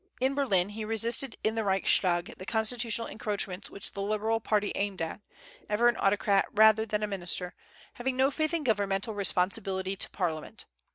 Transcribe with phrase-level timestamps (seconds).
[0.19, 4.99] In Berlin, he resisted in the Reichstag the constitutional encroachments which the Liberal party aimed
[4.99, 5.21] at,
[5.69, 7.53] ever an autocrat rather than minister,
[7.93, 10.65] having no faith in governmental responsibility to parliament.